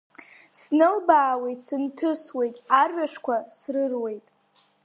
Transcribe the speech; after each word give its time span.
Сналбаауеит, 0.59 1.59
сынҭысуеит, 1.65 2.55
арҩашқәа 2.81 3.35
срыруеит. 3.57 4.27